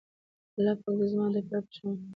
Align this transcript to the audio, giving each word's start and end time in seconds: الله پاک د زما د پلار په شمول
الله 0.57 0.73
پاک 0.81 0.95
د 0.99 1.01
زما 1.11 1.25
د 1.33 1.35
پلار 1.47 1.63
په 1.67 1.71
شمول 1.75 1.99